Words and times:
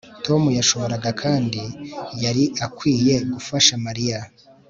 Tom 0.25 0.43
yashoboraga 0.57 1.09
kandi 1.21 1.61
yari 2.23 2.43
akwiye 2.65 3.15
gufasha 3.33 3.71
Mariya 3.85 4.19